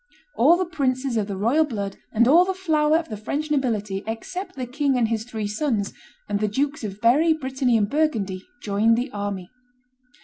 [0.33, 4.03] All the princes of the royal blood and all the flower of the French nobility,
[4.07, 5.93] except the king and his three sons,
[6.27, 9.51] and the Dukes of Berry, Brittany, and Burgundy, joined the army.